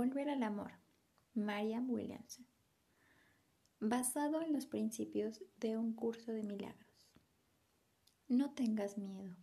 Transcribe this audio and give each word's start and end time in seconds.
Volver 0.00 0.30
al 0.30 0.42
amor. 0.42 0.72
Mariam 1.34 1.90
Williamson. 1.90 2.46
Basado 3.80 4.40
en 4.40 4.54
los 4.54 4.64
principios 4.64 5.42
de 5.58 5.76
un 5.76 5.92
curso 5.92 6.32
de 6.32 6.42
milagros. 6.42 7.12
No 8.26 8.54
tengas 8.54 8.96
miedo. 8.96 9.36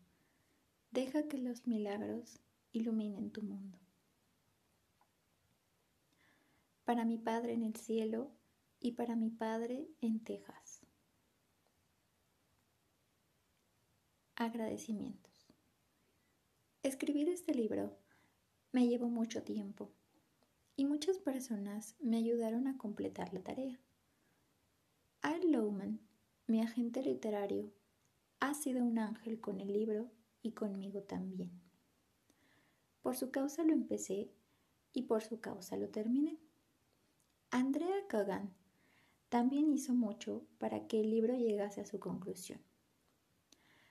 Deja 0.90 1.28
que 1.28 1.38
los 1.38 1.68
milagros 1.68 2.40
iluminen 2.72 3.30
tu 3.30 3.44
mundo. 3.44 3.78
Para 6.86 7.06
mi 7.06 7.20
Padre 7.20 7.54
en 7.54 7.62
el 7.62 7.76
cielo 7.76 8.32
y 8.80 8.94
para 8.94 9.16
mi 9.16 9.30
Padre 9.30 9.88
en 10.02 10.24
Texas. 10.24 10.82
Agradecimientos. 14.34 15.54
Escribir 16.82 17.30
este 17.30 17.54
libro 17.54 17.96
me 18.72 18.88
llevó 18.88 19.08
mucho 19.08 19.44
tiempo 19.44 19.94
y 20.78 20.86
muchas 20.86 21.18
personas 21.18 21.96
me 22.00 22.18
ayudaron 22.18 22.68
a 22.68 22.78
completar 22.78 23.34
la 23.34 23.42
tarea. 23.42 23.80
Al 25.22 25.52
Lowman, 25.52 26.00
mi 26.46 26.62
agente 26.62 27.02
literario, 27.02 27.74
ha 28.40 28.54
sido 28.54 28.86
un 28.86 29.00
ángel 29.00 29.42
con 29.42 29.60
el 29.60 29.74
libro 29.74 30.12
y 30.44 30.52
conmigo 30.52 31.02
también. 31.02 31.52
Por 33.02 33.16
su 33.16 33.32
causa 33.32 33.64
lo 33.64 33.74
empecé 33.74 34.32
y 34.94 35.04
por 35.04 35.24
su 35.24 35.42
causa 35.42 35.78
lo 35.78 35.90
terminé. 35.90 36.40
Andrea 37.50 38.06
Kagan 38.08 38.54
también 39.30 39.72
hizo 39.72 39.96
mucho 39.96 40.46
para 40.60 40.88
que 40.88 41.00
el 41.00 41.10
libro 41.10 41.36
llegase 41.36 41.82
a 41.82 41.86
su 41.88 42.00
conclusión. 42.00 42.62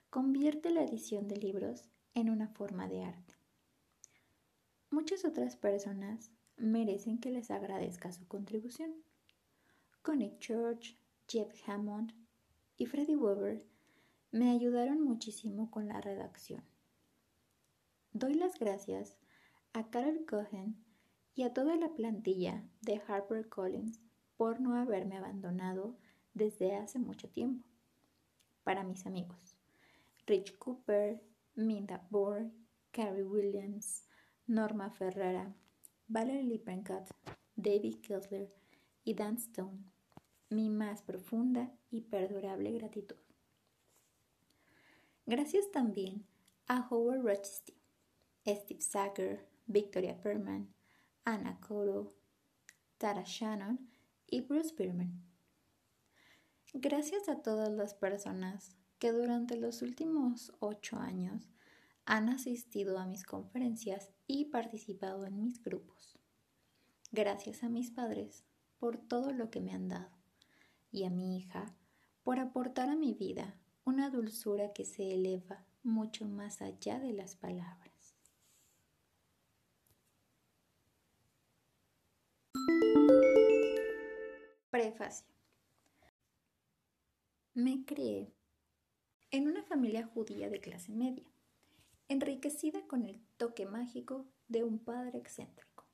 Convierte 0.08 0.70
la 0.70 0.84
edición 0.84 1.26
de 1.26 1.36
libros 1.36 1.90
en 2.14 2.30
una 2.30 2.46
forma 2.48 2.88
de 2.88 3.02
arte. 3.02 3.34
Muchas 4.90 5.24
otras 5.24 5.56
personas 5.56 6.30
merecen 6.56 7.18
que 7.18 7.30
les 7.30 7.50
agradezca 7.50 8.12
su 8.12 8.26
contribución. 8.26 8.92
Connie 10.02 10.38
Church, 10.38 10.96
Jeff 11.28 11.52
Hammond 11.68 12.12
y 12.76 12.86
Freddie 12.86 13.16
Weber 13.16 13.64
me 14.30 14.50
ayudaron 14.50 15.02
muchísimo 15.02 15.70
con 15.70 15.88
la 15.88 16.00
redacción. 16.00 16.62
Doy 18.12 18.34
las 18.34 18.58
gracias 18.58 19.16
a 19.72 19.90
Carol 19.90 20.24
Cohen 20.26 20.76
y 21.34 21.42
a 21.42 21.52
toda 21.52 21.76
la 21.76 21.94
plantilla 21.94 22.64
de 22.80 23.00
HarperCollins 23.06 24.00
por 24.36 24.60
no 24.60 24.76
haberme 24.76 25.16
abandonado 25.16 25.96
desde 26.34 26.76
hace 26.76 26.98
mucho 26.98 27.28
tiempo. 27.28 27.66
Para 28.64 28.84
mis 28.84 29.06
amigos, 29.06 29.56
Rich 30.26 30.56
Cooper, 30.58 31.22
Minda 31.54 32.06
Borg, 32.10 32.50
Carrie 32.90 33.22
Williams, 33.22 34.06
Norma 34.46 34.90
Ferrara, 34.90 35.54
Valerie 36.08 36.44
Lippencott, 36.44 37.10
David 37.56 38.00
Kessler 38.00 38.48
y 39.02 39.14
Dan 39.14 39.36
Stone, 39.38 39.78
mi 40.50 40.70
más 40.70 41.02
profunda 41.02 41.72
y 41.90 42.02
perdurable 42.02 42.70
gratitud. 42.70 43.16
Gracias 45.26 45.68
también 45.72 46.24
a 46.68 46.86
Howard 46.88 47.22
Rochester, 47.22 47.74
Steve 48.46 48.80
Sacker, 48.80 49.48
Victoria 49.66 50.16
Perman, 50.20 50.72
Anna 51.24 51.58
Coro, 51.60 52.14
Tara 52.98 53.24
Shannon 53.26 53.90
y 54.28 54.42
Bruce 54.42 54.74
Berman. 54.78 55.24
Gracias 56.72 57.28
a 57.28 57.42
todas 57.42 57.70
las 57.70 57.94
personas 57.94 58.76
que 59.00 59.10
durante 59.10 59.56
los 59.56 59.82
últimos 59.82 60.52
ocho 60.60 60.98
años 60.98 61.50
han 62.06 62.28
asistido 62.28 62.98
a 62.98 63.06
mis 63.06 63.24
conferencias 63.24 64.12
y 64.28 64.46
participado 64.46 65.26
en 65.26 65.42
mis 65.42 65.62
grupos. 65.62 66.16
Gracias 67.10 67.64
a 67.64 67.68
mis 67.68 67.90
padres 67.90 68.44
por 68.78 68.96
todo 68.96 69.32
lo 69.32 69.50
que 69.50 69.60
me 69.60 69.72
han 69.72 69.88
dado 69.88 70.16
y 70.92 71.04
a 71.04 71.10
mi 71.10 71.36
hija 71.36 71.74
por 72.22 72.38
aportar 72.38 72.88
a 72.88 72.96
mi 72.96 73.12
vida 73.12 73.56
una 73.84 74.08
dulzura 74.08 74.72
que 74.72 74.84
se 74.84 75.12
eleva 75.12 75.66
mucho 75.82 76.26
más 76.26 76.62
allá 76.62 77.00
de 77.00 77.12
las 77.12 77.34
palabras. 77.34 78.14
Prefacio. 84.70 85.26
Me 87.54 87.84
crié 87.84 88.32
en 89.30 89.48
una 89.48 89.64
familia 89.64 90.06
judía 90.06 90.50
de 90.50 90.60
clase 90.60 90.92
media 90.92 91.35
enriquecida 92.08 92.86
con 92.86 93.04
el 93.04 93.20
toque 93.36 93.66
mágico 93.66 94.26
de 94.48 94.64
un 94.64 94.78
padre 94.78 95.18
excéntrico. 95.18 95.84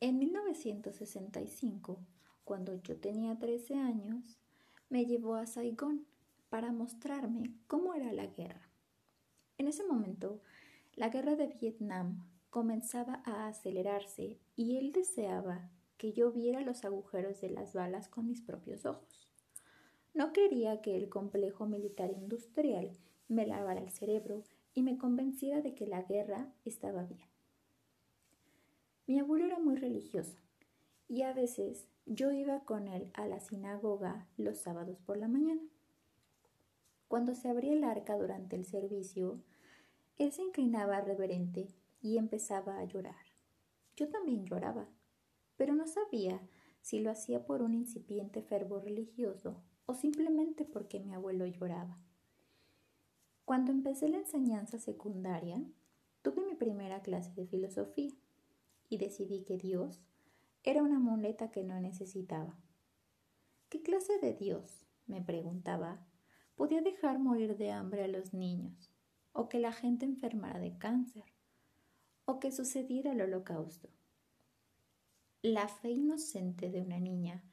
En 0.00 0.18
1965, 0.18 1.98
cuando 2.44 2.74
yo 2.82 2.98
tenía 2.98 3.38
13 3.38 3.74
años, 3.76 4.38
me 4.88 5.06
llevó 5.06 5.36
a 5.36 5.46
Saigón 5.46 6.06
para 6.48 6.72
mostrarme 6.72 7.54
cómo 7.66 7.94
era 7.94 8.12
la 8.12 8.26
guerra. 8.26 8.70
En 9.58 9.68
ese 9.68 9.84
momento, 9.84 10.42
la 10.94 11.08
guerra 11.08 11.36
de 11.36 11.46
Vietnam 11.46 12.26
comenzaba 12.50 13.22
a 13.24 13.48
acelerarse 13.48 14.38
y 14.54 14.76
él 14.76 14.92
deseaba 14.92 15.70
que 15.98 16.12
yo 16.12 16.30
viera 16.30 16.60
los 16.60 16.84
agujeros 16.84 17.40
de 17.40 17.50
las 17.50 17.72
balas 17.72 18.08
con 18.08 18.26
mis 18.26 18.42
propios 18.42 18.84
ojos. 18.84 19.28
No 20.14 20.32
quería 20.32 20.80
que 20.80 20.96
el 20.96 21.08
complejo 21.08 21.66
militar 21.66 22.10
industrial 22.10 22.96
me 23.28 23.46
lavara 23.46 23.80
el 23.80 23.90
cerebro 23.90 24.44
y 24.76 24.82
me 24.82 24.98
convenciera 24.98 25.62
de 25.62 25.74
que 25.74 25.86
la 25.86 26.02
guerra 26.02 26.52
estaba 26.66 27.02
bien. 27.02 27.26
Mi 29.06 29.18
abuelo 29.18 29.46
era 29.46 29.58
muy 29.58 29.76
religioso 29.76 30.36
y 31.08 31.22
a 31.22 31.32
veces 31.32 31.88
yo 32.04 32.30
iba 32.30 32.60
con 32.60 32.86
él 32.86 33.10
a 33.14 33.26
la 33.26 33.40
sinagoga 33.40 34.28
los 34.36 34.58
sábados 34.58 34.98
por 35.00 35.16
la 35.16 35.28
mañana. 35.28 35.62
Cuando 37.08 37.34
se 37.34 37.48
abría 37.48 37.72
el 37.72 37.84
arca 37.84 38.18
durante 38.18 38.54
el 38.54 38.66
servicio, 38.66 39.40
él 40.18 40.32
se 40.32 40.42
inclinaba 40.42 41.00
reverente 41.00 41.68
y 42.02 42.18
empezaba 42.18 42.78
a 42.78 42.84
llorar. 42.84 43.24
Yo 43.96 44.10
también 44.10 44.44
lloraba, 44.44 44.88
pero 45.56 45.74
no 45.74 45.86
sabía 45.86 46.46
si 46.82 47.00
lo 47.00 47.10
hacía 47.10 47.46
por 47.46 47.62
un 47.62 47.72
incipiente 47.72 48.42
fervor 48.42 48.84
religioso 48.84 49.62
o 49.86 49.94
simplemente 49.94 50.66
porque 50.66 51.00
mi 51.00 51.14
abuelo 51.14 51.46
lloraba. 51.46 51.98
Cuando 53.46 53.70
empecé 53.70 54.08
la 54.08 54.18
enseñanza 54.18 54.76
secundaria, 54.76 55.62
tuve 56.22 56.44
mi 56.44 56.56
primera 56.56 57.00
clase 57.02 57.32
de 57.36 57.46
filosofía 57.46 58.10
y 58.88 58.98
decidí 58.98 59.44
que 59.44 59.56
Dios 59.56 60.02
era 60.64 60.82
una 60.82 60.98
muleta 60.98 61.52
que 61.52 61.62
no 61.62 61.80
necesitaba. 61.80 62.58
¿Qué 63.68 63.82
clase 63.82 64.18
de 64.18 64.34
Dios, 64.34 64.84
me 65.06 65.22
preguntaba, 65.22 66.04
podía 66.56 66.82
dejar 66.82 67.20
morir 67.20 67.56
de 67.56 67.70
hambre 67.70 68.02
a 68.02 68.08
los 68.08 68.34
niños, 68.34 68.90
o 69.32 69.48
que 69.48 69.60
la 69.60 69.72
gente 69.72 70.04
enfermara 70.06 70.58
de 70.58 70.76
cáncer, 70.76 71.26
o 72.24 72.40
que 72.40 72.50
sucediera 72.50 73.12
el 73.12 73.20
holocausto? 73.20 73.88
La 75.42 75.68
fe 75.68 75.92
inocente 75.92 76.68
de 76.68 76.82
una 76.82 76.98
niña 76.98 77.44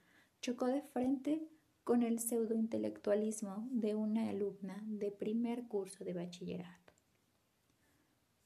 chocó 0.41 0.65
de 0.65 0.81
frente 0.81 1.47
con 1.83 2.01
el 2.01 2.19
pseudointelectualismo 2.19 3.67
de 3.71 3.95
una 3.95 4.29
alumna 4.29 4.81
de 4.85 5.11
primer 5.11 5.67
curso 5.67 6.05
de 6.05 6.13
bachillerato. 6.13 6.93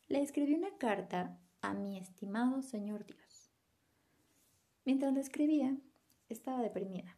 Le 0.08 0.22
escribí 0.22 0.56
una 0.56 0.76
carta 0.78 1.38
a 1.62 1.74
mi 1.74 2.00
estimado 2.00 2.62
señor 2.62 3.06
Dios. 3.06 3.52
Mientras 4.86 5.14
la 5.14 5.20
escribía, 5.20 5.78
estaba 6.30 6.62
deprimida, 6.62 7.16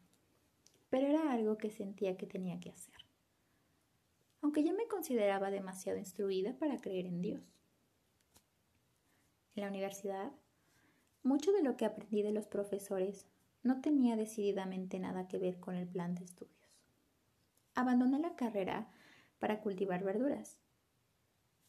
pero 0.90 1.08
era 1.08 1.32
algo 1.32 1.58
que 1.58 1.70
sentía 1.70 2.18
que 2.18 2.28
tenía 2.28 2.60
que 2.60 2.72
hacer, 2.72 2.96
aunque 4.42 4.64
ya 4.64 4.74
me 4.74 4.88
consideraba 4.88 5.52
demasiado 5.52 6.00
instruida 6.00 6.54
para 6.58 6.80
creer 6.80 7.06
en 7.06 7.22
Dios. 7.22 7.44
En 9.56 9.64
la 9.64 9.70
universidad, 9.70 10.32
mucho 11.24 11.52
de 11.52 11.64
lo 11.64 11.78
que 11.78 11.86
aprendí 11.86 12.24
de 12.24 12.32
los 12.32 12.48
profesores 12.48 13.28
no 13.64 13.82
tenía 13.82 14.16
decididamente 14.16 15.00
nada 15.00 15.28
que 15.28 15.38
ver 15.38 15.60
con 15.60 15.76
el 15.76 15.88
plan 15.88 16.16
de 16.16 16.24
estudios. 16.24 16.56
Abandoné 17.76 18.20
la 18.20 18.36
carrera 18.36 18.92
para 19.40 19.62
cultivar 19.62 20.04
verduras, 20.04 20.60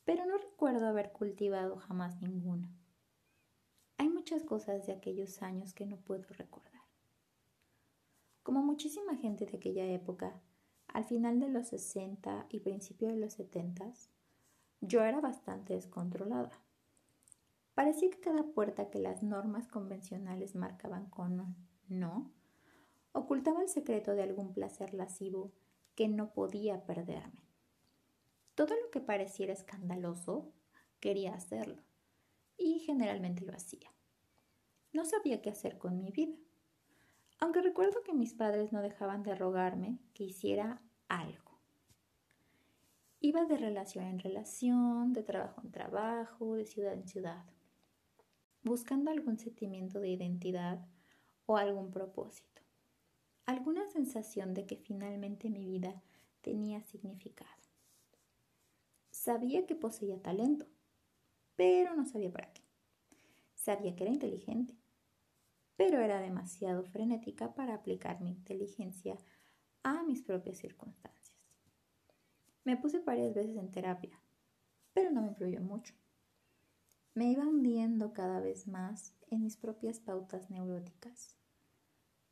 pero 0.04 0.26
no 0.26 0.38
recuerdo 0.38 0.86
haber 0.86 1.12
cultivado 1.12 1.76
jamás 1.76 2.20
ninguna. 2.20 2.70
Hay 3.98 4.08
muchas 4.08 4.42
cosas 4.42 4.86
de 4.86 4.92
aquellos 4.92 5.42
años 5.42 5.74
que 5.74 5.86
no 5.86 5.96
puedo 5.98 6.24
recordar. 6.30 6.70
Como 8.42 8.62
muchísima 8.62 9.16
gente 9.16 9.46
de 9.46 9.58
aquella 9.58 9.84
época, 9.84 10.40
al 10.88 11.04
final 11.04 11.38
de 11.38 11.48
los 11.48 11.68
60 11.68 12.46
y 12.48 12.60
principio 12.60 13.08
de 13.08 13.16
los 13.16 13.34
70, 13.34 13.92
yo 14.80 15.02
era 15.02 15.20
bastante 15.20 15.74
descontrolada. 15.74 16.50
Parecía 17.74 18.10
que 18.10 18.20
cada 18.20 18.42
puerta 18.42 18.90
que 18.90 18.98
las 18.98 19.22
normas 19.22 19.68
convencionales 19.68 20.54
marcaban 20.54 21.06
con 21.10 21.36
no, 21.90 22.32
ocultaba 23.12 23.62
el 23.62 23.68
secreto 23.68 24.14
de 24.14 24.22
algún 24.22 24.52
placer 24.52 24.94
lascivo 24.94 25.52
que 25.94 26.08
no 26.08 26.32
podía 26.32 26.86
perderme. 26.86 27.42
Todo 28.54 28.74
lo 28.80 28.90
que 28.90 29.00
pareciera 29.00 29.52
escandaloso, 29.52 30.52
quería 31.00 31.34
hacerlo, 31.34 31.82
y 32.56 32.78
generalmente 32.80 33.44
lo 33.44 33.54
hacía. 33.54 33.92
no 34.92 35.04
sabía 35.04 35.40
qué 35.40 35.50
hacer 35.50 35.78
con 35.78 35.98
mi 35.98 36.10
vida. 36.10 36.36
Aunque 37.38 37.62
recuerdo 37.62 38.02
que 38.02 38.12
mis 38.12 38.34
padres 38.34 38.72
no 38.72 38.82
dejaban 38.82 39.22
de 39.22 39.34
rogarme 39.34 39.98
que 40.14 40.24
hiciera 40.24 40.82
algo. 41.08 41.60
Iba 43.20 43.44
de 43.44 43.56
relación 43.56 44.04
en 44.04 44.18
relación, 44.18 45.12
de 45.12 45.22
trabajo 45.22 45.60
en 45.62 45.70
trabajo, 45.70 46.54
de 46.54 46.66
ciudad 46.66 46.94
en 46.94 47.06
ciudad, 47.06 47.44
buscando 48.62 49.10
algún 49.10 49.38
sentimiento 49.38 50.00
de 50.00 50.10
identidad 50.10 50.86
o 51.50 51.56
algún 51.56 51.90
propósito, 51.90 52.62
alguna 53.44 53.84
sensación 53.88 54.54
de 54.54 54.66
que 54.66 54.76
finalmente 54.76 55.50
mi 55.50 55.66
vida 55.66 56.00
tenía 56.42 56.80
significado. 56.84 57.50
Sabía 59.10 59.66
que 59.66 59.74
poseía 59.74 60.22
talento, 60.22 60.68
pero 61.56 61.96
no 61.96 62.04
sabía 62.04 62.30
para 62.30 62.52
qué. 62.52 62.62
Sabía 63.56 63.96
que 63.96 64.04
era 64.04 64.12
inteligente, 64.12 64.76
pero 65.74 65.98
era 66.00 66.20
demasiado 66.20 66.84
frenética 66.84 67.52
para 67.52 67.74
aplicar 67.74 68.20
mi 68.20 68.30
inteligencia 68.30 69.18
a 69.82 70.04
mis 70.04 70.22
propias 70.22 70.58
circunstancias. 70.58 71.36
Me 72.62 72.76
puse 72.76 73.00
varias 73.00 73.34
veces 73.34 73.56
en 73.56 73.72
terapia, 73.72 74.22
pero 74.92 75.10
no 75.10 75.20
me 75.20 75.30
influyó 75.30 75.60
mucho. 75.60 75.94
Me 77.12 77.24
iba 77.24 77.44
hundiendo 77.44 78.12
cada 78.12 78.38
vez 78.38 78.68
más 78.68 79.16
en 79.26 79.42
mis 79.42 79.56
propias 79.56 79.98
pautas 79.98 80.48
neuróticas, 80.48 81.39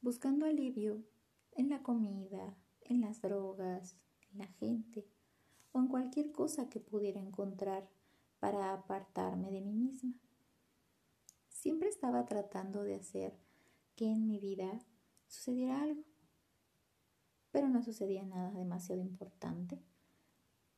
buscando 0.00 0.46
alivio 0.46 1.04
en 1.52 1.68
la 1.68 1.82
comida, 1.82 2.56
en 2.82 3.00
las 3.00 3.20
drogas, 3.20 3.96
en 4.30 4.38
la 4.38 4.46
gente 4.46 5.06
o 5.72 5.80
en 5.80 5.88
cualquier 5.88 6.32
cosa 6.32 6.68
que 6.68 6.80
pudiera 6.80 7.20
encontrar 7.20 7.90
para 8.38 8.72
apartarme 8.72 9.50
de 9.50 9.60
mí 9.60 9.74
misma. 9.74 10.14
Siempre 11.48 11.88
estaba 11.88 12.24
tratando 12.24 12.84
de 12.84 12.94
hacer 12.94 13.38
que 13.96 14.06
en 14.06 14.26
mi 14.26 14.38
vida 14.38 14.80
sucediera 15.26 15.82
algo, 15.82 16.04
pero 17.50 17.68
no 17.68 17.82
sucedía 17.82 18.24
nada 18.24 18.52
demasiado 18.52 19.00
importante, 19.00 19.82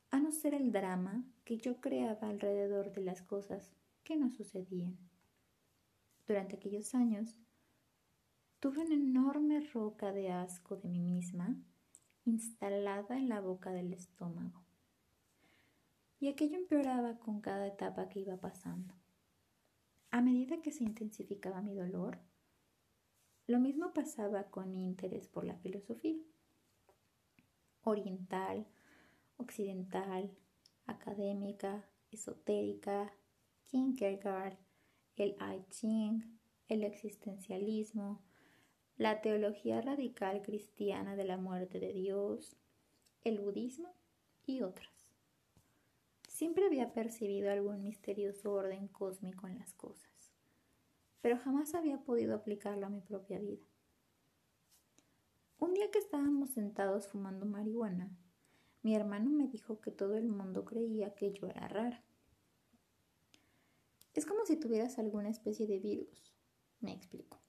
a 0.09 0.19
no 0.19 0.31
ser 0.31 0.53
el 0.53 0.71
drama 0.71 1.23
que 1.45 1.57
yo 1.57 1.79
creaba 1.79 2.27
alrededor 2.29 2.91
de 2.91 3.01
las 3.01 3.21
cosas 3.21 3.71
que 4.03 4.15
no 4.15 4.29
sucedían. 4.31 4.97
Durante 6.25 6.55
aquellos 6.55 6.95
años, 6.95 7.40
tuve 8.61 8.81
una 8.81 8.93
enorme 8.93 9.59
roca 9.73 10.13
de 10.13 10.31
asco 10.31 10.77
de 10.77 10.87
mí 10.87 11.01
misma 11.01 11.57
instalada 12.25 13.17
en 13.17 13.27
la 13.27 13.41
boca 13.41 13.71
del 13.71 13.91
estómago. 13.91 14.61
Y 16.19 16.27
aquello 16.27 16.57
empeoraba 16.57 17.17
con 17.17 17.41
cada 17.41 17.65
etapa 17.65 18.07
que 18.07 18.19
iba 18.19 18.37
pasando. 18.37 18.93
A 20.11 20.21
medida 20.21 20.61
que 20.61 20.71
se 20.71 20.83
intensificaba 20.83 21.63
mi 21.63 21.73
dolor, 21.73 22.19
lo 23.47 23.59
mismo 23.59 23.93
pasaba 23.93 24.43
con 24.43 24.71
mi 24.71 24.85
interés 24.85 25.27
por 25.27 25.43
la 25.43 25.55
filosofía. 25.55 26.21
Oriental, 27.81 28.67
occidental, 29.37 30.37
académica, 30.85 31.89
esotérica, 32.11 33.11
Kierkegaard, 33.65 34.59
el 35.15 35.31
I 35.31 35.65
Ching, 35.71 36.39
el 36.67 36.83
existencialismo, 36.83 38.21
la 39.01 39.19
teología 39.19 39.81
radical 39.81 40.43
cristiana 40.43 41.15
de 41.15 41.23
la 41.23 41.35
muerte 41.35 41.79
de 41.79 41.91
Dios, 41.91 42.55
el 43.23 43.39
budismo 43.39 43.95
y 44.45 44.61
otras. 44.61 44.93
Siempre 46.29 46.67
había 46.67 46.93
percibido 46.93 47.49
algún 47.49 47.81
misterioso 47.81 48.53
orden 48.53 48.87
cósmico 48.87 49.47
en 49.47 49.57
las 49.57 49.73
cosas, 49.73 50.31
pero 51.19 51.39
jamás 51.39 51.73
había 51.73 51.97
podido 51.97 52.35
aplicarlo 52.35 52.85
a 52.85 52.91
mi 52.91 53.01
propia 53.01 53.39
vida. 53.39 53.65
Un 55.57 55.73
día 55.73 55.89
que 55.89 55.97
estábamos 55.97 56.51
sentados 56.51 57.07
fumando 57.07 57.47
marihuana, 57.47 58.15
mi 58.83 58.93
hermano 58.93 59.31
me 59.31 59.47
dijo 59.47 59.81
que 59.81 59.89
todo 59.89 60.15
el 60.15 60.27
mundo 60.27 60.63
creía 60.63 61.15
que 61.15 61.33
yo 61.33 61.47
era 61.47 61.67
rara. 61.67 62.03
Es 64.13 64.27
como 64.27 64.45
si 64.45 64.57
tuvieras 64.57 64.99
alguna 64.99 65.29
especie 65.29 65.65
de 65.65 65.79
virus, 65.79 66.35
me 66.81 66.93
explicó. 66.93 67.41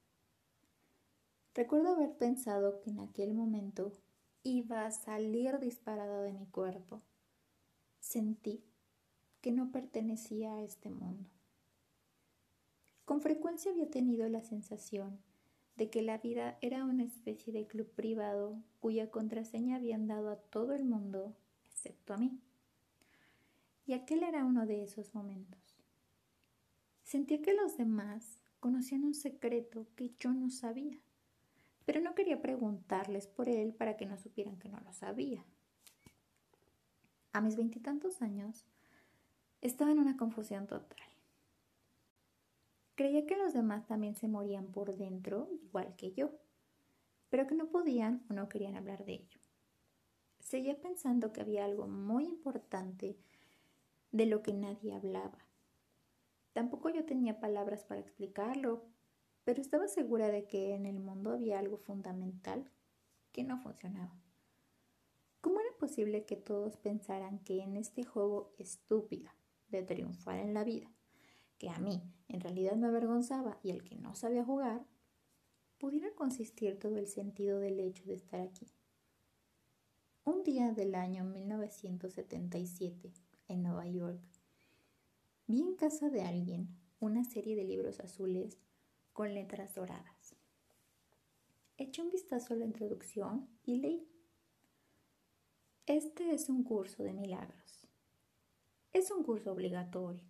Recuerdo 1.54 1.90
haber 1.90 2.16
pensado 2.16 2.81
que 2.81 2.90
en 2.90 3.00
aquel 3.00 3.34
momento 3.34 3.93
iba 4.43 4.87
a 4.87 4.90
salir 4.90 5.58
disparada 5.58 6.22
de 6.22 6.32
mi 6.32 6.46
cuerpo. 6.46 7.02
Sentí 8.00 8.64
que 9.43 9.52
no 9.52 9.70
pertenecía 9.70 10.54
a 10.54 10.62
este 10.62 10.88
mundo. 10.88 11.28
Con 13.04 13.20
frecuencia 13.20 13.70
había 13.72 13.90
tenido 13.90 14.28
la 14.28 14.43
sensación 14.43 15.19
de 15.76 15.90
que 15.90 16.02
la 16.02 16.19
vida 16.19 16.56
era 16.60 16.84
una 16.84 17.04
especie 17.04 17.52
de 17.52 17.66
club 17.66 17.90
privado 17.90 18.62
cuya 18.81 19.10
contraseña 19.10 19.76
habían 19.76 20.06
dado 20.06 20.31
a 20.31 20.37
todo 20.37 20.72
el 20.72 20.84
mundo 20.84 21.34
excepto 21.64 22.14
a 22.14 22.19
mí. 22.19 22.40
Y 23.84 23.94
aquel 23.94 24.22
era 24.22 24.44
uno 24.44 24.64
de 24.66 24.84
esos 24.84 25.14
momentos. 25.14 25.60
Sentía 27.02 27.43
que 27.43 27.52
los 27.52 27.76
demás 27.76 28.38
conocían 28.60 29.05
un 29.05 29.14
secreto 29.14 29.87
que 29.96 30.14
yo 30.19 30.32
no 30.32 30.50
sabía, 30.50 31.00
pero 31.84 32.00
no 32.00 32.14
quería 32.14 32.40
preguntarles 32.40 33.26
por 33.26 33.49
él 33.49 33.75
para 33.75 33.96
que 33.96 34.06
no 34.06 34.17
supieran 34.17 34.58
que 34.58 34.69
no 34.69 34.81
lo 34.81 34.93
sabía. 34.93 35.44
A 37.32 37.40
mis 37.40 37.56
veintitantos 37.56 38.23
años, 38.23 38.67
estaba 39.61 39.90
en 39.90 39.99
una 39.99 40.17
confusión 40.17 40.67
total. 40.67 40.99
Creía 42.94 43.26
que 43.26 43.37
los 43.37 43.55
demás 43.55 43.87
también 43.87 44.14
se 44.17 44.29
morían 44.29 44.67
por 44.67 44.96
dentro, 44.96 45.49
igual 45.50 45.94
que 45.96 46.12
yo, 46.12 46.31
pero 47.31 47.46
que 47.46 47.55
no 47.55 47.69
podían 47.69 48.25
o 48.29 48.34
no 48.34 48.49
querían 48.49 48.76
hablar 48.76 49.05
de 49.06 49.14
ello. 49.14 49.40
Seguía 50.40 50.79
pensando 50.81 51.32
que 51.32 51.40
había 51.40 51.64
algo 51.64 51.87
muy 51.87 52.25
importante 52.25 53.17
de 54.11 54.26
lo 54.26 54.43
que 54.43 54.52
nadie 54.52 54.93
hablaba. 54.93 55.38
Tampoco 56.52 56.90
yo 56.90 57.06
tenía 57.06 57.40
palabras 57.40 57.84
para 57.84 58.00
explicarlo, 58.00 58.84
pero 59.44 59.60
estaba 59.60 59.88
segura 59.88 60.28
de 60.28 60.46
que 60.46 60.74
en 60.74 60.86
el 60.86 61.00
mundo 61.00 61.32
había 61.32 61.58
algo 61.58 61.78
fundamental 61.78 62.70
que 63.32 63.44
no 63.44 63.58
funcionaba. 63.58 64.14
¿Cómo 65.40 65.60
era 65.60 65.76
posible 65.78 66.24
que 66.24 66.36
todos 66.36 66.76
pensaran 66.76 67.40
que 67.40 67.62
en 67.62 67.76
este 67.76 68.04
juego 68.04 68.54
estúpido 68.58 69.30
de 69.68 69.82
triunfar 69.82 70.38
en 70.38 70.54
la 70.54 70.62
vida, 70.62 70.92
que 71.58 71.69
a 71.70 71.78
mí 71.78 72.00
en 72.28 72.40
realidad 72.40 72.76
me 72.76 72.86
avergonzaba 72.86 73.58
y 73.62 73.70
el 73.70 73.82
que 73.82 73.96
no 73.96 74.14
sabía 74.14 74.44
jugar, 74.44 74.86
pudiera 75.78 76.14
consistir 76.14 76.78
todo 76.78 76.96
el 76.96 77.08
sentido 77.08 77.58
del 77.58 77.81
hecho 77.81 78.05
de 78.05 78.14
estar 78.14 78.40
aquí. 78.40 78.69
Un 80.24 80.44
día 80.44 80.70
del 80.70 80.94
año 80.94 81.24
1977, 81.24 83.12
en 83.48 83.62
Nueva 83.64 83.88
York, 83.88 84.22
vi 85.48 85.62
en 85.62 85.74
casa 85.74 86.08
de 86.08 86.22
alguien 86.22 86.69
una 87.00 87.24
serie 87.24 87.56
de 87.56 87.64
libros 87.64 87.98
azules 87.98 88.58
con 89.12 89.34
letras 89.34 89.74
doradas. 89.74 90.34
Eché 91.76 92.02
un 92.02 92.10
vistazo 92.10 92.54
a 92.54 92.56
la 92.56 92.64
introducción 92.64 93.48
y 93.64 93.76
leí. 93.76 94.08
Este 95.86 96.32
es 96.32 96.48
un 96.48 96.62
curso 96.62 97.02
de 97.02 97.12
milagros. 97.12 97.88
Es 98.92 99.10
un 99.10 99.22
curso 99.22 99.52
obligatorio. 99.52 100.22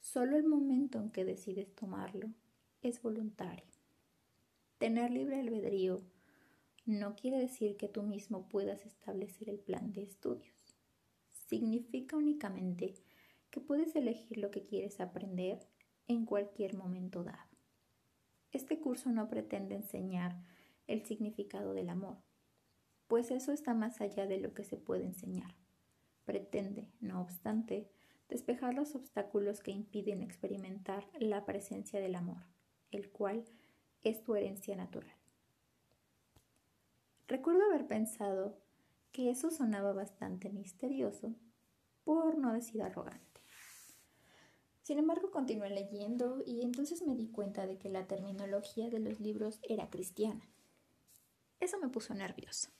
Solo 0.00 0.36
el 0.36 0.44
momento 0.44 0.98
en 0.98 1.10
que 1.10 1.24
decides 1.24 1.74
tomarlo 1.74 2.30
es 2.82 3.02
voluntario. 3.02 3.66
Tener 4.78 5.10
libre 5.10 5.40
albedrío 5.40 6.02
no 6.86 7.14
quiere 7.14 7.38
decir 7.38 7.76
que 7.76 7.88
tú 7.88 8.02
mismo 8.02 8.48
puedas 8.48 8.86
establecer 8.86 9.48
el 9.50 9.58
plan 9.58 9.92
de 9.92 10.02
estudios. 10.02 10.76
Significa 11.48 12.16
únicamente 12.16 12.94
que 13.50 13.60
puedes 13.60 13.94
elegir 13.96 14.38
lo 14.38 14.50
que 14.50 14.64
quieres 14.64 15.00
aprender 15.00 15.66
en 16.06 16.24
cualquier 16.24 16.74
momento 16.74 17.24
dado. 17.24 17.47
Este 18.52 18.80
curso 18.80 19.10
no 19.10 19.28
pretende 19.28 19.74
enseñar 19.74 20.42
el 20.86 21.04
significado 21.04 21.74
del 21.74 21.90
amor, 21.90 22.18
pues 23.06 23.30
eso 23.30 23.52
está 23.52 23.74
más 23.74 24.00
allá 24.00 24.26
de 24.26 24.38
lo 24.38 24.54
que 24.54 24.64
se 24.64 24.76
puede 24.76 25.04
enseñar 25.04 25.54
pretende, 26.28 26.92
no 27.00 27.22
obstante, 27.22 27.90
despejar 28.28 28.74
los 28.74 28.94
obstáculos 28.94 29.62
que 29.62 29.70
impiden 29.70 30.20
experimentar 30.20 31.08
la 31.18 31.46
presencia 31.46 32.00
del 32.00 32.16
amor, 32.16 32.42
el 32.90 33.10
cual 33.10 33.46
es 34.02 34.22
tu 34.24 34.34
herencia 34.34 34.76
natural. 34.76 35.16
Recuerdo 37.28 37.64
haber 37.64 37.86
pensado 37.86 38.58
que 39.10 39.30
eso 39.30 39.50
sonaba 39.50 39.94
bastante 39.94 40.50
misterioso, 40.50 41.34
por 42.04 42.36
no 42.36 42.52
decir 42.52 42.82
arrogante. 42.82 43.27
Sin 44.88 44.98
embargo, 44.98 45.30
continué 45.30 45.68
leyendo 45.68 46.42
y 46.46 46.62
entonces 46.62 47.02
me 47.02 47.14
di 47.14 47.26
cuenta 47.26 47.66
de 47.66 47.76
que 47.76 47.90
la 47.90 48.06
terminología 48.06 48.88
de 48.88 49.00
los 49.00 49.20
libros 49.20 49.60
era 49.62 49.90
cristiana. 49.90 50.48
Eso 51.60 51.78
me 51.78 51.90
puso 51.90 52.14
nerviosa. 52.14 52.70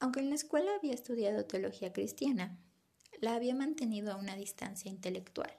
Aunque 0.00 0.20
en 0.20 0.30
la 0.30 0.36
escuela 0.36 0.74
había 0.74 0.94
estudiado 0.94 1.44
teología 1.44 1.92
cristiana, 1.92 2.58
la 3.20 3.34
había 3.34 3.54
mantenido 3.54 4.10
a 4.10 4.16
una 4.16 4.36
distancia 4.36 4.90
intelectual. 4.90 5.52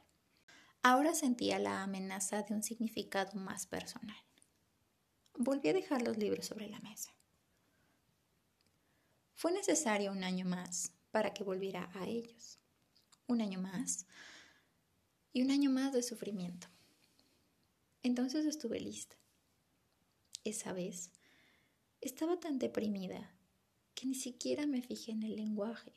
Ahora 0.82 1.14
sentía 1.14 1.60
la 1.60 1.84
amenaza 1.84 2.42
de 2.42 2.56
un 2.56 2.64
significado 2.64 3.40
más 3.40 3.68
personal. 3.68 4.18
Volví 5.36 5.70
a 5.70 5.74
dejar 5.74 6.02
los 6.02 6.18
libros 6.18 6.48
sobre 6.48 6.68
la 6.68 6.80
mesa. 6.80 7.14
Fue 9.36 9.52
necesario 9.52 10.12
un 10.12 10.24
año 10.24 10.48
más 10.48 10.94
para 11.12 11.32
que 11.36 11.44
volviera 11.44 11.92
a 11.94 12.08
ellos. 12.08 12.58
Un 13.28 13.42
año 13.42 13.62
más 13.62 14.08
y 15.38 15.44
un 15.44 15.52
año 15.52 15.70
más 15.70 15.94
de 15.94 16.02
sufrimiento. 16.02 16.66
Entonces 18.02 18.48
estuve 18.48 18.80
lista. 18.80 19.16
Esa 20.44 20.74
vez 20.74 21.12
estaba 22.02 22.40
tan 22.40 22.58
deprimida 22.58 23.38
que 23.94 24.08
ni 24.08 24.16
siquiera 24.16 24.66
me 24.66 24.82
fijé 24.82 25.12
en 25.12 25.22
el 25.22 25.36
lenguaje. 25.36 25.94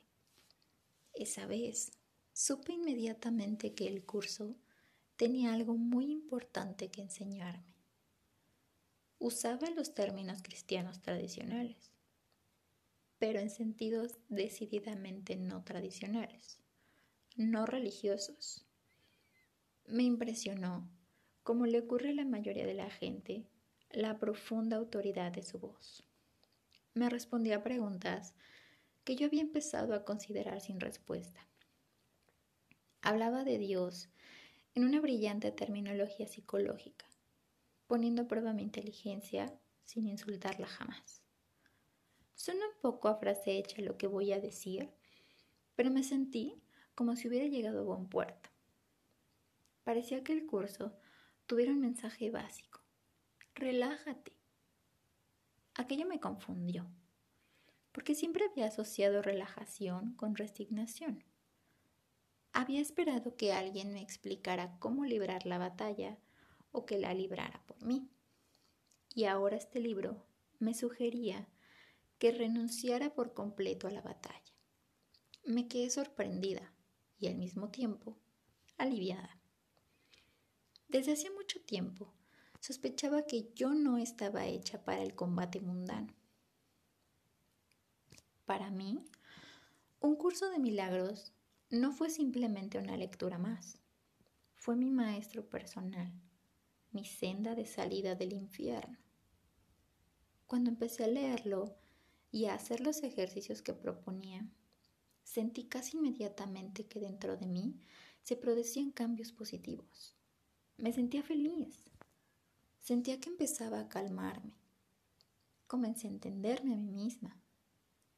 Esa 1.14 1.46
vez 1.46 1.90
supe 2.34 2.74
inmediatamente 2.74 3.72
que 3.72 3.86
el 3.86 4.04
curso 4.04 4.56
tenía 5.16 5.54
algo 5.54 5.74
muy 5.74 6.12
importante 6.12 6.90
que 6.90 7.00
enseñarme. 7.00 7.74
Usaba 9.18 9.70
los 9.70 9.94
términos 9.94 10.42
cristianos 10.42 11.00
tradicionales, 11.00 11.92
pero 13.16 13.40
en 13.40 13.48
sentidos 13.48 14.18
decididamente 14.28 15.36
no 15.36 15.64
tradicionales, 15.64 16.58
no 17.36 17.64
religiosos. 17.64 18.66
Me 19.90 20.04
impresionó, 20.04 20.88
como 21.42 21.66
le 21.66 21.80
ocurre 21.80 22.10
a 22.10 22.14
la 22.14 22.24
mayoría 22.24 22.64
de 22.64 22.74
la 22.74 22.90
gente, 22.90 23.44
la 23.90 24.20
profunda 24.20 24.76
autoridad 24.76 25.32
de 25.32 25.42
su 25.42 25.58
voz. 25.58 26.04
Me 26.94 27.10
respondía 27.10 27.56
a 27.56 27.62
preguntas 27.64 28.34
que 29.02 29.16
yo 29.16 29.26
había 29.26 29.40
empezado 29.40 29.94
a 29.94 30.04
considerar 30.04 30.60
sin 30.60 30.78
respuesta. 30.78 31.44
Hablaba 33.02 33.42
de 33.42 33.58
Dios 33.58 34.10
en 34.76 34.84
una 34.84 35.00
brillante 35.00 35.50
terminología 35.50 36.28
psicológica, 36.28 37.06
poniendo 37.88 38.22
a 38.22 38.28
prueba 38.28 38.52
mi 38.52 38.62
inteligencia 38.62 39.52
sin 39.82 40.06
insultarla 40.06 40.68
jamás. 40.68 41.24
Suena 42.36 42.64
un 42.64 42.80
poco 42.80 43.08
a 43.08 43.16
frase 43.16 43.58
hecha 43.58 43.82
lo 43.82 43.96
que 43.96 44.06
voy 44.06 44.32
a 44.32 44.40
decir, 44.40 44.88
pero 45.74 45.90
me 45.90 46.04
sentí 46.04 46.62
como 46.94 47.16
si 47.16 47.26
hubiera 47.26 47.46
llegado 47.46 47.80
a 47.80 47.82
buen 47.82 48.06
puerto. 48.06 48.49
Parecía 49.84 50.22
que 50.22 50.32
el 50.32 50.46
curso 50.46 50.96
tuviera 51.46 51.72
un 51.72 51.80
mensaje 51.80 52.30
básico. 52.30 52.80
Relájate. 53.54 54.32
Aquello 55.74 56.06
me 56.06 56.20
confundió, 56.20 56.86
porque 57.92 58.14
siempre 58.14 58.44
había 58.44 58.66
asociado 58.66 59.22
relajación 59.22 60.14
con 60.14 60.34
resignación. 60.36 61.24
Había 62.52 62.80
esperado 62.80 63.36
que 63.36 63.52
alguien 63.52 63.92
me 63.92 64.02
explicara 64.02 64.76
cómo 64.78 65.04
librar 65.04 65.46
la 65.46 65.58
batalla 65.58 66.18
o 66.72 66.84
que 66.84 66.98
la 66.98 67.14
librara 67.14 67.62
por 67.66 67.82
mí. 67.84 68.10
Y 69.14 69.24
ahora 69.24 69.56
este 69.56 69.80
libro 69.80 70.26
me 70.58 70.74
sugería 70.74 71.48
que 72.18 72.32
renunciara 72.32 73.14
por 73.14 73.32
completo 73.32 73.88
a 73.88 73.90
la 73.90 74.02
batalla. 74.02 74.54
Me 75.44 75.68
quedé 75.68 75.90
sorprendida 75.90 76.72
y 77.18 77.28
al 77.28 77.36
mismo 77.36 77.70
tiempo 77.70 78.18
aliviada. 78.76 79.39
Desde 80.90 81.12
hacía 81.12 81.30
mucho 81.30 81.60
tiempo 81.60 82.12
sospechaba 82.58 83.22
que 83.22 83.52
yo 83.54 83.74
no 83.74 83.96
estaba 83.96 84.46
hecha 84.46 84.84
para 84.84 85.02
el 85.02 85.14
combate 85.14 85.60
mundano. 85.60 86.12
Para 88.44 88.72
mí, 88.72 88.98
un 90.00 90.16
curso 90.16 90.50
de 90.50 90.58
milagros 90.58 91.32
no 91.70 91.92
fue 91.92 92.10
simplemente 92.10 92.76
una 92.76 92.96
lectura 92.96 93.38
más, 93.38 93.78
fue 94.56 94.74
mi 94.74 94.90
maestro 94.90 95.48
personal, 95.48 96.12
mi 96.90 97.04
senda 97.04 97.54
de 97.54 97.66
salida 97.66 98.16
del 98.16 98.32
infierno. 98.32 98.98
Cuando 100.48 100.70
empecé 100.70 101.04
a 101.04 101.06
leerlo 101.06 101.76
y 102.32 102.46
a 102.46 102.54
hacer 102.54 102.80
los 102.80 103.04
ejercicios 103.04 103.62
que 103.62 103.74
proponía, 103.74 104.44
sentí 105.22 105.68
casi 105.68 105.98
inmediatamente 105.98 106.88
que 106.88 106.98
dentro 106.98 107.36
de 107.36 107.46
mí 107.46 107.78
se 108.24 108.34
producían 108.34 108.90
cambios 108.90 109.30
positivos. 109.30 110.16
Me 110.80 110.94
sentía 110.94 111.22
feliz, 111.22 111.76
sentía 112.80 113.20
que 113.20 113.28
empezaba 113.28 113.80
a 113.80 113.88
calmarme. 113.90 114.54
Comencé 115.66 116.06
a 116.06 116.10
entenderme 116.10 116.72
a 116.72 116.78
mí 116.78 116.90
misma, 116.90 117.38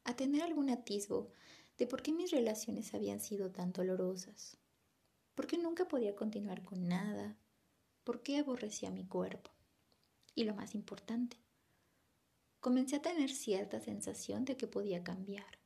a 0.05 0.15
tener 0.15 0.45
algún 0.45 0.71
atisbo 0.71 1.33
de 1.77 1.89
por 1.89 2.03
qué 2.03 2.13
mis 2.13 2.31
relaciones 2.31 2.95
habían 2.95 3.19
sido 3.19 3.51
tan 3.51 3.73
dolorosas, 3.73 4.59
por 5.35 5.49
qué 5.49 5.59
nunca 5.59 5.89
podía 5.89 6.15
continuar 6.15 6.63
con 6.63 6.87
nada, 6.87 7.37
por 8.05 8.23
qué 8.23 8.39
aborrecía 8.39 8.93
mi 8.93 9.07
cuerpo. 9.07 9.51
Y 10.37 10.45
lo 10.45 10.55
más 10.55 10.77
importante, 10.77 11.39
comencé 12.61 12.95
a 12.95 13.03
tener 13.03 13.33
cierta 13.33 13.81
sensación 13.81 14.45
de 14.45 14.57
que 14.57 14.69
podía 14.69 15.03
cambiar. 15.03 15.59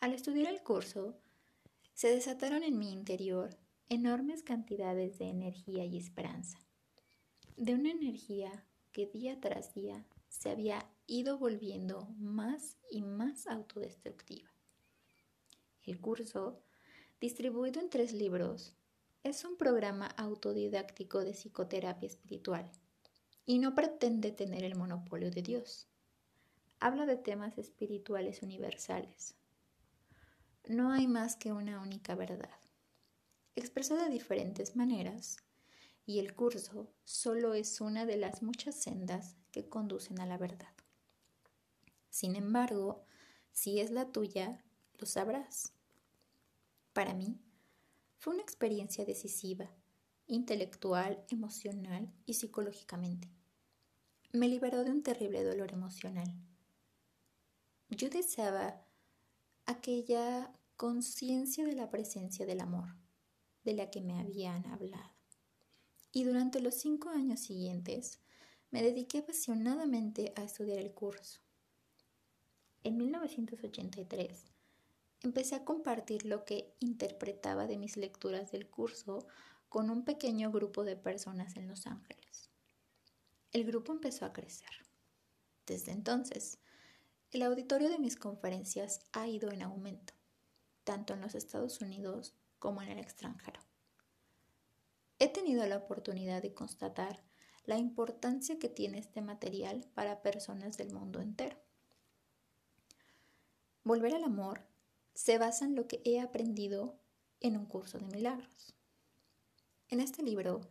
Al 0.00 0.14
estudiar 0.14 0.50
el 0.50 0.62
curso, 0.62 1.18
se 1.92 2.08
desataron 2.08 2.62
en 2.62 2.78
mi 2.78 2.90
interior 2.90 3.58
enormes 3.88 4.42
cantidades 4.42 5.18
de 5.18 5.28
energía 5.28 5.84
y 5.84 5.96
esperanza, 5.98 6.58
de 7.56 7.74
una 7.74 7.90
energía 7.90 8.64
que 8.92 9.06
día 9.06 9.40
tras 9.40 9.74
día 9.74 10.06
se 10.28 10.50
había 10.50 10.88
ido 11.06 11.38
volviendo 11.38 12.08
más 12.18 12.76
y 12.90 13.02
más 13.02 13.46
autodestructiva. 13.46 14.50
El 15.82 16.00
curso, 16.00 16.62
distribuido 17.20 17.80
en 17.80 17.90
tres 17.90 18.12
libros, 18.12 18.74
es 19.22 19.44
un 19.44 19.56
programa 19.56 20.06
autodidáctico 20.06 21.24
de 21.24 21.32
psicoterapia 21.32 22.06
espiritual 22.06 22.70
y 23.46 23.58
no 23.58 23.74
pretende 23.74 24.32
tener 24.32 24.64
el 24.64 24.76
monopolio 24.76 25.30
de 25.30 25.42
Dios. 25.42 25.88
Habla 26.80 27.06
de 27.06 27.16
temas 27.16 27.58
espirituales 27.58 28.42
universales. 28.42 29.34
No 30.66 30.92
hay 30.92 31.06
más 31.06 31.36
que 31.36 31.52
una 31.52 31.80
única 31.80 32.14
verdad, 32.14 32.58
expresada 33.56 34.04
de 34.04 34.12
diferentes 34.12 34.76
maneras, 34.76 35.36
y 36.06 36.18
el 36.18 36.34
curso 36.34 36.92
solo 37.04 37.54
es 37.54 37.80
una 37.80 38.04
de 38.04 38.16
las 38.16 38.42
muchas 38.42 38.74
sendas 38.74 39.36
que 39.50 39.68
conducen 39.68 40.20
a 40.20 40.26
la 40.26 40.36
verdad. 40.36 40.72
Sin 42.10 42.36
embargo, 42.36 43.04
si 43.52 43.80
es 43.80 43.90
la 43.90 44.12
tuya, 44.12 44.64
lo 44.98 45.06
sabrás. 45.06 45.72
Para 46.92 47.14
mí, 47.14 47.40
fue 48.18 48.34
una 48.34 48.42
experiencia 48.42 49.04
decisiva, 49.04 49.70
intelectual, 50.26 51.24
emocional 51.28 52.12
y 52.24 52.34
psicológicamente. 52.34 53.28
Me 54.32 54.48
liberó 54.48 54.84
de 54.84 54.90
un 54.90 55.02
terrible 55.02 55.42
dolor 55.44 55.72
emocional. 55.72 56.32
Yo 57.90 58.10
deseaba 58.10 58.84
aquella 59.66 60.52
conciencia 60.76 61.64
de 61.64 61.74
la 61.74 61.90
presencia 61.90 62.46
del 62.46 62.60
amor, 62.60 62.96
de 63.64 63.74
la 63.74 63.90
que 63.90 64.00
me 64.00 64.18
habían 64.20 64.66
hablado. 64.66 65.14
Y 66.12 66.24
durante 66.24 66.60
los 66.60 66.74
cinco 66.74 67.08
años 67.10 67.40
siguientes 67.40 68.20
me 68.70 68.82
dediqué 68.82 69.18
apasionadamente 69.18 70.32
a 70.36 70.44
estudiar 70.44 70.78
el 70.78 70.92
curso. 70.92 71.40
En 72.82 72.96
1983 72.98 74.52
empecé 75.22 75.54
a 75.54 75.64
compartir 75.64 76.26
lo 76.26 76.44
que 76.44 76.74
interpretaba 76.80 77.66
de 77.66 77.78
mis 77.78 77.96
lecturas 77.96 78.52
del 78.52 78.68
curso 78.68 79.26
con 79.68 79.90
un 79.90 80.04
pequeño 80.04 80.52
grupo 80.52 80.84
de 80.84 80.96
personas 80.96 81.56
en 81.56 81.66
Los 81.66 81.86
Ángeles. 81.86 82.50
El 83.52 83.64
grupo 83.64 83.92
empezó 83.92 84.26
a 84.26 84.32
crecer. 84.32 84.70
Desde 85.66 85.92
entonces, 85.92 86.58
el 87.30 87.42
auditorio 87.42 87.88
de 87.88 87.98
mis 87.98 88.16
conferencias 88.16 89.00
ha 89.12 89.26
ido 89.26 89.50
en 89.50 89.62
aumento, 89.62 90.14
tanto 90.84 91.14
en 91.14 91.22
los 91.22 91.34
Estados 91.34 91.80
Unidos 91.80 92.34
como 92.64 92.80
en 92.80 92.88
el 92.88 92.98
extranjero. 92.98 93.60
He 95.18 95.28
tenido 95.28 95.66
la 95.66 95.76
oportunidad 95.76 96.40
de 96.40 96.54
constatar 96.54 97.22
la 97.66 97.76
importancia 97.76 98.58
que 98.58 98.70
tiene 98.70 98.96
este 98.96 99.20
material 99.20 99.84
para 99.92 100.22
personas 100.22 100.78
del 100.78 100.90
mundo 100.90 101.20
entero. 101.20 101.58
Volver 103.82 104.14
al 104.14 104.24
amor 104.24 104.62
se 105.12 105.36
basa 105.36 105.66
en 105.66 105.74
lo 105.74 105.86
que 105.86 106.00
he 106.06 106.20
aprendido 106.20 106.98
en 107.40 107.58
un 107.58 107.66
curso 107.66 107.98
de 107.98 108.06
milagros. 108.06 108.74
En 109.90 110.00
este 110.00 110.22
libro 110.22 110.62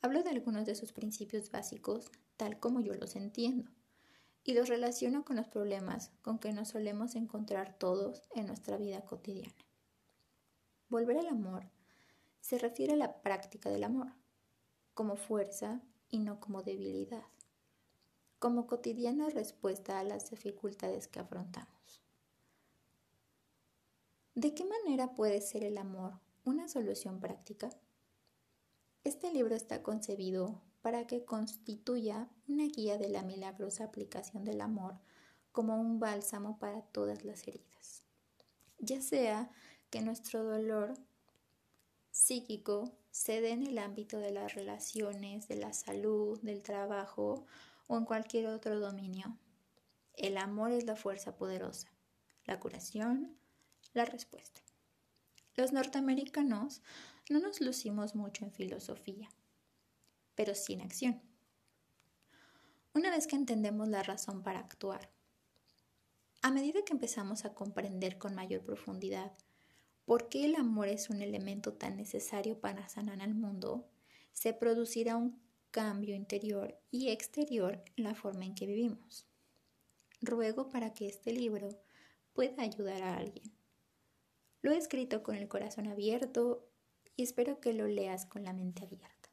hablo 0.00 0.22
de 0.22 0.30
algunos 0.30 0.64
de 0.64 0.74
sus 0.74 0.94
principios 0.94 1.50
básicos 1.50 2.10
tal 2.38 2.58
como 2.58 2.80
yo 2.80 2.94
los 2.94 3.16
entiendo 3.16 3.70
y 4.44 4.54
los 4.54 4.70
relaciono 4.70 5.26
con 5.26 5.36
los 5.36 5.48
problemas 5.48 6.10
con 6.22 6.38
que 6.38 6.54
nos 6.54 6.68
solemos 6.68 7.14
encontrar 7.14 7.76
todos 7.76 8.22
en 8.34 8.46
nuestra 8.46 8.78
vida 8.78 9.02
cotidiana. 9.04 9.63
Volver 10.94 11.18
al 11.18 11.26
amor 11.26 11.68
se 12.40 12.56
refiere 12.56 12.92
a 12.92 12.96
la 12.96 13.20
práctica 13.20 13.68
del 13.68 13.82
amor, 13.82 14.12
como 14.94 15.16
fuerza 15.16 15.82
y 16.08 16.20
no 16.20 16.38
como 16.38 16.62
debilidad, 16.62 17.26
como 18.38 18.68
cotidiana 18.68 19.28
respuesta 19.28 19.98
a 19.98 20.04
las 20.04 20.30
dificultades 20.30 21.08
que 21.08 21.18
afrontamos. 21.18 22.00
¿De 24.36 24.54
qué 24.54 24.64
manera 24.64 25.16
puede 25.16 25.40
ser 25.40 25.64
el 25.64 25.78
amor 25.78 26.20
una 26.44 26.68
solución 26.68 27.18
práctica? 27.18 27.70
Este 29.02 29.32
libro 29.32 29.56
está 29.56 29.82
concebido 29.82 30.62
para 30.80 31.08
que 31.08 31.24
constituya 31.24 32.28
una 32.46 32.66
guía 32.66 32.98
de 32.98 33.08
la 33.08 33.24
milagrosa 33.24 33.82
aplicación 33.82 34.44
del 34.44 34.60
amor 34.60 35.00
como 35.50 35.74
un 35.74 35.98
bálsamo 35.98 36.60
para 36.60 36.82
todas 36.82 37.24
las 37.24 37.48
heridas, 37.48 38.04
ya 38.78 39.02
sea 39.02 39.50
que 39.94 40.02
nuestro 40.02 40.42
dolor 40.42 40.92
psíquico 42.10 42.90
se 43.12 43.40
dé 43.40 43.52
en 43.52 43.64
el 43.64 43.78
ámbito 43.78 44.18
de 44.18 44.32
las 44.32 44.56
relaciones, 44.56 45.46
de 45.46 45.54
la 45.54 45.72
salud, 45.72 46.40
del 46.40 46.64
trabajo 46.64 47.46
o 47.86 47.96
en 47.96 48.04
cualquier 48.04 48.48
otro 48.48 48.80
dominio. 48.80 49.38
El 50.16 50.36
amor 50.36 50.72
es 50.72 50.84
la 50.84 50.96
fuerza 50.96 51.36
poderosa, 51.36 51.92
la 52.44 52.58
curación, 52.58 53.36
la 53.92 54.04
respuesta. 54.04 54.62
Los 55.54 55.72
norteamericanos 55.72 56.82
no 57.30 57.38
nos 57.38 57.60
lucimos 57.60 58.16
mucho 58.16 58.44
en 58.44 58.50
filosofía 58.50 59.28
pero 60.34 60.56
sin 60.56 60.80
acción. 60.80 61.22
Una 62.94 63.10
vez 63.10 63.28
que 63.28 63.36
entendemos 63.36 63.86
la 63.86 64.02
razón 64.02 64.42
para 64.42 64.58
actuar, 64.58 65.08
a 66.42 66.50
medida 66.50 66.84
que 66.84 66.94
empezamos 66.94 67.44
a 67.44 67.54
comprender 67.54 68.18
con 68.18 68.34
mayor 68.34 68.64
profundidad 68.64 69.30
por 70.04 70.28
qué 70.28 70.44
el 70.44 70.56
amor 70.56 70.88
es 70.88 71.10
un 71.10 71.22
elemento 71.22 71.72
tan 71.72 71.96
necesario 71.96 72.60
para 72.60 72.88
sanar 72.88 73.20
al 73.22 73.34
mundo, 73.34 73.88
se 74.32 74.52
producirá 74.52 75.16
un 75.16 75.40
cambio 75.70 76.14
interior 76.14 76.78
y 76.90 77.08
exterior 77.10 77.82
en 77.96 78.04
la 78.04 78.14
forma 78.14 78.44
en 78.44 78.54
que 78.54 78.66
vivimos. 78.66 79.26
Ruego 80.20 80.68
para 80.68 80.92
que 80.92 81.06
este 81.06 81.32
libro 81.32 81.68
pueda 82.32 82.62
ayudar 82.62 83.02
a 83.02 83.16
alguien. 83.16 83.52
Lo 84.62 84.72
he 84.72 84.76
escrito 84.76 85.22
con 85.22 85.36
el 85.36 85.48
corazón 85.48 85.86
abierto 85.86 86.68
y 87.16 87.22
espero 87.22 87.60
que 87.60 87.72
lo 87.72 87.86
leas 87.86 88.26
con 88.26 88.44
la 88.44 88.52
mente 88.52 88.84
abierta. 88.84 89.30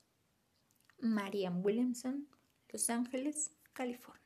Marian 1.00 1.63
Williamson, 1.63 2.28
Los 2.70 2.90
Ángeles, 2.90 3.51
California. 3.74 4.21